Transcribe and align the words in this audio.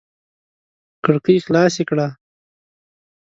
کړکۍ 1.03 1.37
خلاصې 1.45 1.83
کړه! 1.89 2.07